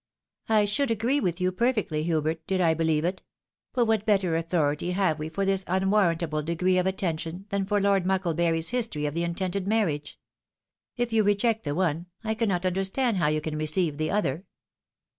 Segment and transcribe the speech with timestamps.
[0.49, 3.21] "I should agree with you perfectly, Hubert, did I believe it.
[3.71, 8.03] But what better authority have we for this unwarrantable degree of attention, than for Lord
[8.03, 10.19] Mucklebury's history of the intended marriage?
[10.97, 14.47] If you reject the one, I cannot understand how you can receive the other."